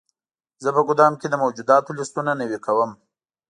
[0.63, 2.91] زه په ګدام کې د موجوداتو لیستونه نوي کوم.